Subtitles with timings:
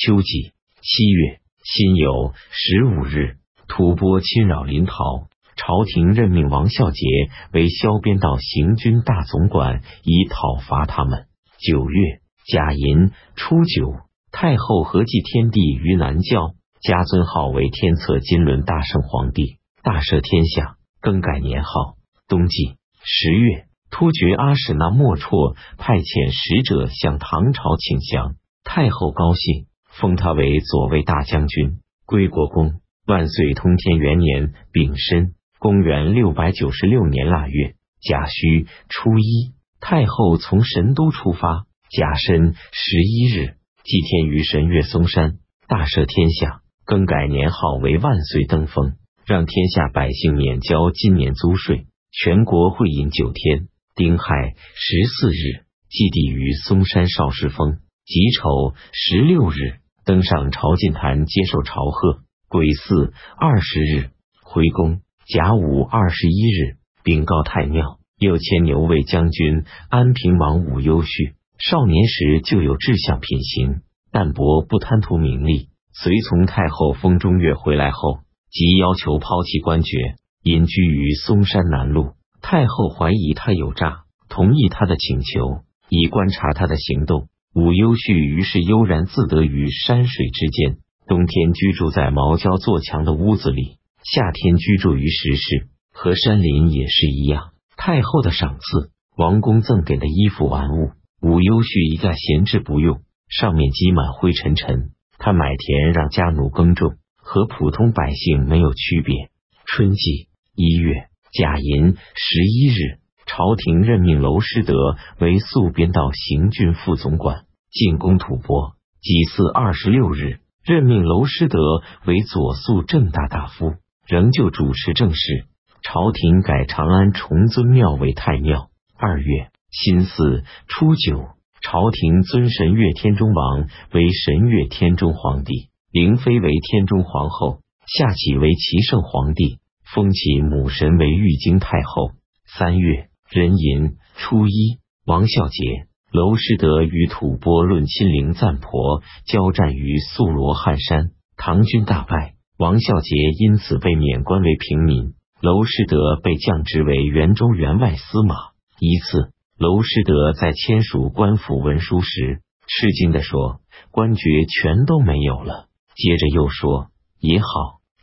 [0.00, 3.36] 秋季七月辛酉十五日，
[3.68, 7.04] 吐蕃侵扰临洮，朝廷任命王孝杰
[7.52, 11.26] 为萧边道行军大总管，以讨伐他们。
[11.58, 13.92] 九月甲寅初九，
[14.32, 21.96] 太后合祭天地于南教，加尊号为天策金轮大圣皇帝，大赦天下，更改年号。
[22.26, 29.66] 冬季十月，突厥阿史那莫绰派遣使者向唐朝请降，太后高兴。
[29.90, 32.80] 封他为左卫大将军、归国公。
[33.06, 41.66] 万岁通天元年丙申，公元六百九十六年腊月甲戌初一，太后从神都出发。
[41.90, 48.94] 甲申十一日，祭天于神岳嵩山，大赦天下，更改年号为万岁登封，
[49.26, 53.66] 让天下百姓免交今年租税，全国会饮九天。
[53.96, 57.78] 丁亥十四日，祭地于嵩山少师峰。
[58.10, 59.78] 己丑十六日。
[60.04, 64.10] 登上朝觐坛接受朝贺，癸巳二十日
[64.42, 65.02] 回宫。
[65.28, 71.34] 甲午二十一日禀告太庙，又迁牛卫将军、安平王武攸绪。
[71.58, 75.68] 少年时就有志向品行，淡泊不贪图名利。
[75.92, 82.14] 随从太后封中岳回来后，即要求抛弃官爵，隐居于嵩山南麓。
[82.42, 87.28] 太后怀疑他有诈，同意他的请求，以观察他的行动。
[87.52, 90.76] 武攸绪于是悠然自得于山水之间，
[91.08, 97.50] 冬天居住在茅焦做墙的屋子里，夏天居住于石室，和山林也是一样。
[97.76, 104.92] 太后的赏赐，王公赠给的衣服玩物，武攸绪一概闲置不用，上面积满灰尘尘。
[105.18, 109.28] 他买田让家奴耕种，和普通百姓没有区别。
[109.66, 112.99] 春季一月甲寅十一日。
[113.26, 114.74] 朝廷任命娄师德
[115.18, 118.74] 为宿边道行军副总管，进攻吐蕃。
[119.00, 121.58] 己巳二十六日，任命娄师德
[122.04, 123.76] 为左宿正大大夫，
[124.06, 125.46] 仍旧主持政事。
[125.82, 128.68] 朝廷改长安崇尊庙为太庙。
[128.98, 131.28] 二月辛巳初九，
[131.62, 139.60] 朝廷尊神岳天中王为神岳天中皇帝，灵妃为天中皇后，夏启为齐圣皇帝，
[139.94, 142.10] 封其母神为玉京太后。
[142.44, 143.09] 三月。
[143.32, 158.34] 壬寅初一，王孝杰、娄师德与吐蕃论亲陵赞婆交战于素罗汉山，唐军大败，王孝杰因此被免官为平民，娄师德被降职为元州员外司马。
[158.80, 163.60] 一次，娄师德在签署官府文书时，吃惊的说
[163.92, 166.88] ：“官爵全都没有了。”接着又说
[167.20, 167.46] ：“也好，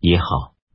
[0.00, 0.24] 也好，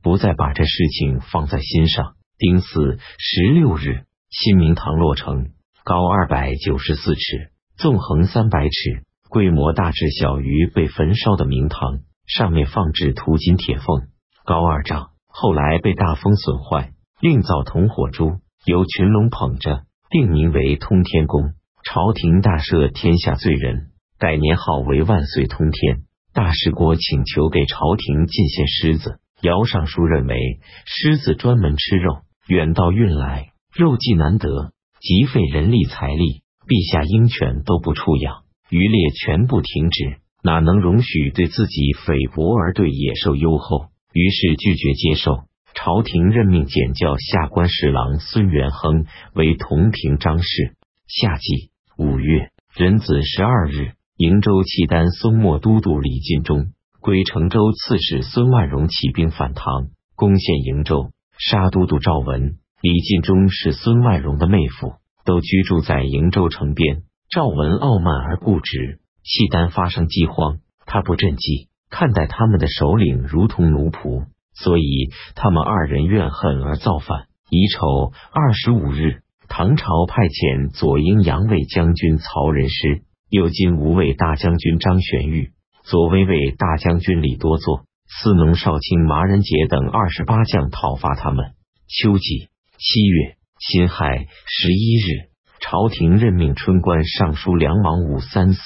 [0.02, 4.07] 不再把这事情放在心上。”丁巳十六日。
[4.30, 5.52] 新明堂落成，
[5.84, 12.00] 高二百九十四尺，纵横三百尺，规模大致小于被焚烧的明堂。
[12.26, 14.08] 上面放置涂金铁凤，
[14.44, 15.12] 高二丈。
[15.28, 21.54] 后来被大风损坏，另造铜火珠，由群龙捧着，定名为通天宫。
[21.82, 26.02] 朝廷大赦天下罪人，改年号为万岁通天。
[26.34, 30.36] 大士国请求给朝廷进献狮子，姚尚书认为
[30.84, 33.52] 狮子专门吃肉，远道运来。
[33.78, 36.42] 肉计难得，极费人力财力。
[36.66, 43.86] 陛下鹰犬都不处养，渔猎全部停止，哪能容许对自己菲薄而对野兽优厚？
[44.12, 45.44] 于是拒绝接受。
[45.74, 50.74] 朝廷任命检校下官侍郎孙元亨为同平章事。
[51.06, 62.56] 夏季五月壬子十二日，瀛州契丹松漠都督李进忠、归成州刺史孙万荣起兵反唐，攻陷瀛州，杀都督赵文。
[62.80, 64.94] 李进忠是孙万荣的妹夫，
[65.24, 67.02] 都居住在瀛州城边。
[67.28, 77.26] 赵文傲慢而固执，契丹发生饥荒，他不赈济，看待他们的首领如同奴仆，所以他们二人怨恨而造反。
[77.50, 85.50] 乙丑二十五日，唐朝派遣左英阳卫将军曹仁师、右金吾卫大将军张玄玉、
[85.82, 91.54] 左威卫大将军李多作、司农少卿麻仁杰等二十八将讨伐他们。
[91.88, 92.50] 秋季。
[92.78, 95.30] 七月辛亥十一日，
[95.60, 98.62] 朝廷任命春官尚书梁王武三思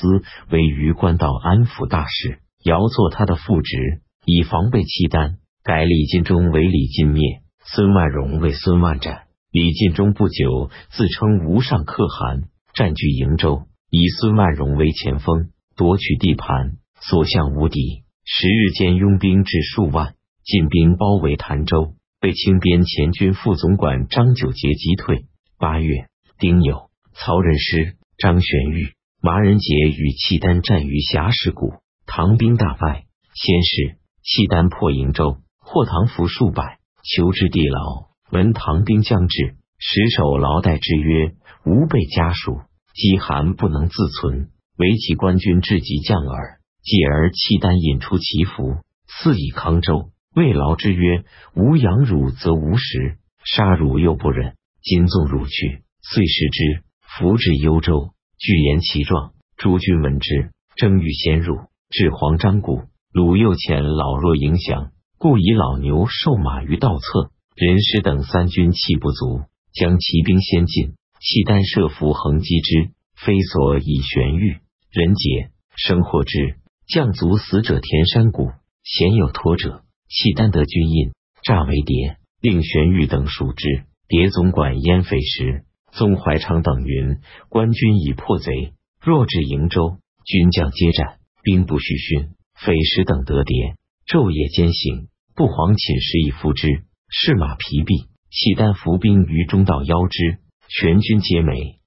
[0.51, 5.39] 为榆关道安抚大使，遥做他的副职，以防备契丹。
[5.65, 9.23] 改李进忠为李进灭，孙万荣为孙万斩。
[9.51, 12.43] 李进忠不久自称无上可汗，
[12.75, 18.03] 占据瀛州，以孙万荣为前锋，夺取地盘，所向无敌。
[18.27, 21.95] 十日间，拥兵至数万，进兵包围潭州。
[22.23, 25.27] 被清边前军副总管张九节击退。
[25.59, 26.07] 八月
[26.39, 31.73] 丁酉，曹仁师、张玄玉、麻仁杰与契丹战于峡石谷，
[32.07, 33.07] 唐兵大败。
[33.35, 38.13] 先是，契丹破瀛州，获唐俘数百，囚之地牢。
[38.31, 41.35] 闻唐兵将至，实守牢带之约，
[41.67, 42.61] 吾辈家属，
[42.95, 46.61] 饥寒不能自存，唯其官军至极降耳。
[46.85, 48.77] 继而契丹引出祈福，
[49.09, 50.11] 赐以康州。
[50.35, 51.25] 未劳之曰
[51.55, 54.55] ：“吾养汝则无食，杀汝又不忍。
[54.81, 56.83] 今纵汝去，遂食之。
[57.03, 59.33] 俘至幽州，具言其状。
[59.59, 61.57] 诸军闻之，争欲先入，
[61.91, 62.85] 至黄章谷。
[63.13, 67.31] 鲁右遣老弱迎降，故以老牛瘦马于道侧。
[67.55, 69.43] 人师等三军气不足，
[69.75, 70.95] 将骑兵先进。
[71.21, 74.57] 契丹设伏横击之，非所以玄玉。
[74.91, 76.57] 人杰生获之。
[76.89, 78.51] 将卒死者田山谷，
[78.83, 79.83] 鲜有脱者。
[80.13, 81.13] 契丹得军印，
[81.43, 83.85] 诈为谍，令玄玉等赎之。
[84.09, 92.29] 谍总管燕匪时，宗怀昌等云：官军已破贼，若至瀛州，军将皆战，兵不虚训。
[92.55, 93.77] 匪时等得谍，
[94.07, 96.85] 昼夜兼行，不遑寝食以复之。
[97.09, 101.79] 士马疲弊，契丹伏兵于中道邀之，全军皆没。